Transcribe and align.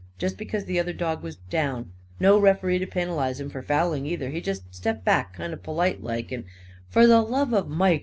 Just 0.17 0.35
because 0.35 0.65
the 0.65 0.79
other 0.79 0.93
dog 0.93 1.21
was 1.21 1.35
down. 1.51 1.91
No 2.19 2.39
ref'ree 2.41 2.79
to 2.79 2.87
penalise 2.87 3.39
him 3.39 3.51
for 3.51 3.61
fouling, 3.61 4.07
either. 4.07 4.31
He 4.31 4.41
just 4.41 4.63
stepped 4.73 5.05
back, 5.05 5.33
kind 5.33 5.53
of 5.53 5.61
polite 5.61 6.01
like, 6.01 6.31
and" 6.31 6.43
"For 6.89 7.05
the 7.05 7.21
love 7.21 7.53
of 7.53 7.69
Mike!" 7.69 7.99